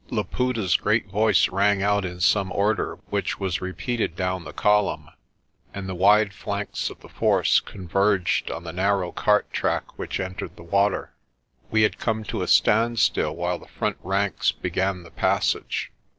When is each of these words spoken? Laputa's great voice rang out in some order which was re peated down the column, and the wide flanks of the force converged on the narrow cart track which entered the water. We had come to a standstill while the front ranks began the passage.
Laputa's 0.09 0.77
great 0.77 1.05
voice 1.11 1.49
rang 1.49 1.83
out 1.83 2.03
in 2.05 2.19
some 2.21 2.51
order 2.53 2.95
which 3.11 3.39
was 3.39 3.61
re 3.61 3.71
peated 3.71 4.15
down 4.15 4.45
the 4.45 4.51
column, 4.51 5.09
and 5.75 5.87
the 5.87 5.93
wide 5.93 6.33
flanks 6.33 6.89
of 6.89 6.99
the 7.01 7.07
force 7.07 7.59
converged 7.59 8.49
on 8.49 8.63
the 8.63 8.73
narrow 8.73 9.11
cart 9.11 9.53
track 9.53 9.99
which 9.99 10.19
entered 10.19 10.55
the 10.55 10.63
water. 10.63 11.13
We 11.69 11.83
had 11.83 11.99
come 11.99 12.23
to 12.23 12.41
a 12.41 12.47
standstill 12.47 13.35
while 13.35 13.59
the 13.59 13.67
front 13.67 13.97
ranks 14.01 14.51
began 14.51 15.03
the 15.03 15.11
passage. 15.11 15.91